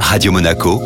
[0.00, 0.80] Radio Monaco,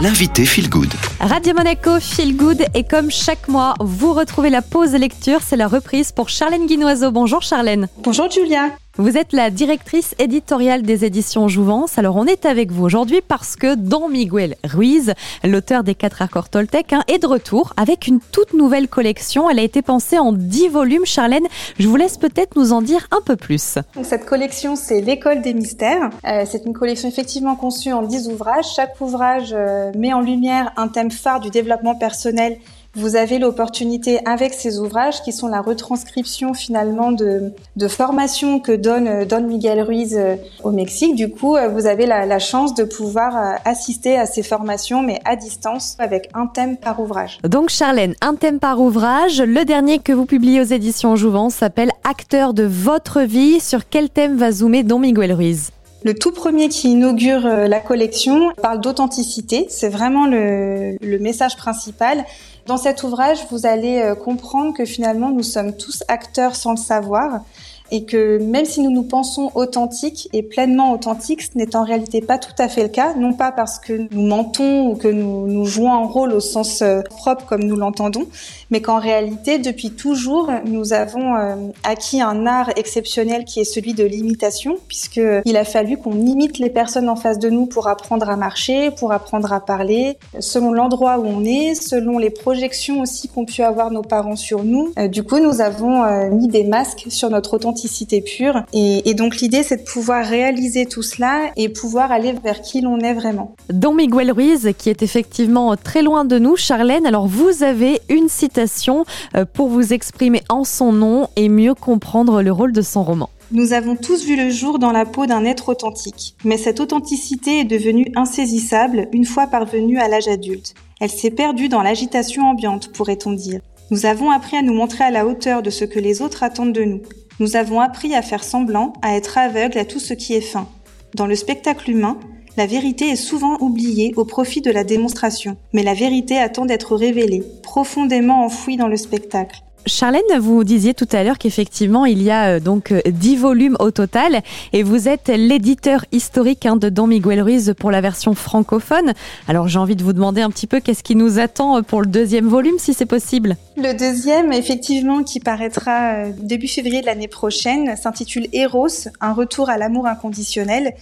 [0.00, 0.92] l'invité Feel Good.
[1.20, 5.66] Radio Monaco Feel Good et comme chaque mois, vous retrouvez la pause lecture, c'est la
[5.66, 7.10] reprise pour Charlène Guinoiseau.
[7.10, 7.88] Bonjour Charlène.
[8.02, 8.70] Bonjour Julia.
[8.98, 11.98] Vous êtes la directrice éditoriale des éditions Jouvence.
[11.98, 15.12] Alors on est avec vous aujourd'hui parce que Don Miguel Ruiz,
[15.44, 19.50] l'auteur des quatre accords Toltec, hein, est de retour avec une toute nouvelle collection.
[19.50, 21.04] Elle a été pensée en 10 volumes.
[21.04, 21.46] Charlène,
[21.78, 23.78] je vous laisse peut-être nous en dire un peu plus.
[24.02, 26.08] cette collection, c'est l'école des mystères.
[26.26, 28.72] Euh, c'est une collection effectivement conçue en 10 ouvrages.
[28.74, 32.56] Chaque ouvrage euh, met en lumière un thème phare du développement personnel
[32.96, 38.72] vous avez l'opportunité avec ces ouvrages qui sont la retranscription finalement de, de formations que
[38.72, 41.14] donne euh, Don Miguel Ruiz euh, au Mexique.
[41.14, 45.20] Du coup, euh, vous avez la, la chance de pouvoir assister à ces formations, mais
[45.24, 47.38] à distance, avec un thème par ouvrage.
[47.44, 49.40] Donc Charlène, un thème par ouvrage.
[49.42, 53.60] Le dernier que vous publiez aux éditions Jouvence s'appelle Acteur de votre vie.
[53.60, 55.70] Sur quel thème va zoomer Don Miguel Ruiz?
[56.04, 59.66] Le tout premier qui inaugure la collection parle d'authenticité.
[59.68, 62.24] C'est vraiment le, le, message principal.
[62.66, 66.76] Dans cet ouvrage, vous allez euh, comprendre que finalement, nous sommes tous acteurs sans le
[66.76, 67.42] savoir
[67.90, 72.20] et que même si nous nous pensons authentiques et pleinement authentiques, ce n'est en réalité
[72.20, 75.46] pas tout à fait le cas, non pas parce que nous mentons ou que nous,
[75.46, 78.26] nous jouons un rôle au sens euh, propre comme nous l'entendons,
[78.70, 83.94] mais qu'en réalité, depuis toujours, nous avons euh, acquis un art exceptionnel qui est celui
[83.94, 88.28] de l'imitation, puisqu'il a fallu qu'on imite les personnes en face de nous pour apprendre
[88.28, 93.28] à marcher, pour apprendre à parler, selon l'endroit où on est, selon les projections aussi
[93.28, 94.92] qu'ont pu avoir nos parents sur nous.
[94.98, 95.86] Euh, du coup, nous avons
[96.30, 98.62] mis des masques sur notre authenticité authenticité pure.
[98.72, 102.98] Et, donc l'idée, c'est de pouvoir réaliser tout cela et pouvoir aller vers qui l'on
[103.00, 103.54] est vraiment.
[103.70, 108.28] Don Miguel Ruiz, qui est effectivement très loin de nous, Charlène, alors vous avez une
[108.28, 109.04] citation
[109.36, 113.28] euh, pour vous exprimer en son nom et mieux comprendre le rôle de son roman.
[113.52, 117.60] Nous avons tous vu le jour dans la peau d'un être authentique, mais cette authenticité
[117.60, 120.74] est devenue insaisissable une fois parvenue à l'âge adulte.
[121.00, 123.60] Elle s'est perdue dans l'agitation ambiante, pourrait-on dire.
[123.92, 126.72] Nous avons appris à nous montrer à la hauteur de ce que les autres attendent
[126.72, 127.02] de nous.
[127.38, 130.66] Nous avons appris à faire semblant, à être aveugle à tout ce qui est fin.
[131.14, 132.18] Dans le spectacle humain,
[132.56, 136.96] la vérité est souvent oubliée au profit de la démonstration, mais la vérité attend d'être
[136.96, 139.62] révélée, profondément enfouie dans le spectacle.
[139.86, 143.76] Charlène, vous disiez tout à l'heure qu'effectivement, il y a euh, donc 10 euh, volumes
[143.78, 144.42] au total
[144.72, 149.12] et vous êtes l'éditeur historique hein, de Don Miguel Ruiz pour la version francophone.
[149.46, 152.00] Alors j'ai envie de vous demander un petit peu qu'est-ce qui nous attend euh, pour
[152.00, 153.56] le deuxième volume, si c'est possible.
[153.76, 159.78] Le deuxième, effectivement, qui paraîtra début février de l'année prochaine, s'intitule Eros, un retour à
[159.78, 160.94] l'amour inconditionnel.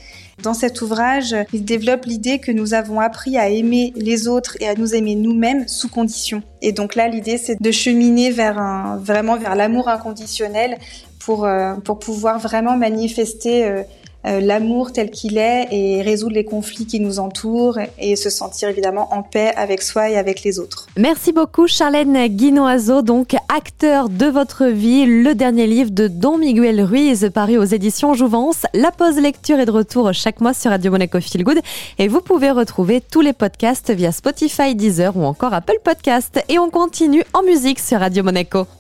[0.43, 4.69] Dans cet ouvrage, il développe l'idée que nous avons appris à aimer les autres et
[4.69, 6.43] à nous aimer nous-mêmes sous condition.
[6.61, 10.79] Et donc là, l'idée, c'est de cheminer vers un, vraiment vers l'amour inconditionnel
[11.19, 13.83] pour, euh, pour pouvoir vraiment manifester euh,
[14.25, 19.13] l'amour tel qu'il est et résoudre les conflits qui nous entourent et se sentir évidemment
[19.13, 20.87] en paix avec soi et avec les autres.
[20.97, 26.83] Merci beaucoup Charlène Guinoiseau, donc acteur de votre vie, le dernier livre de Don Miguel
[26.83, 28.63] Ruiz paru aux éditions Jouvence.
[28.75, 31.61] La pause lecture est de retour chaque mois sur Radio Monaco Feel Good
[31.99, 36.43] et vous pouvez retrouver tous les podcasts via Spotify, Deezer ou encore Apple Podcast.
[36.49, 38.67] Et on continue en musique sur Radio Monaco.